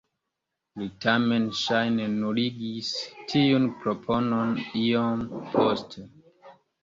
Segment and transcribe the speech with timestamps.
[0.81, 2.89] Li tamen ŝajne nuligis
[3.33, 5.23] tiun proponon iom
[5.55, 6.07] poste.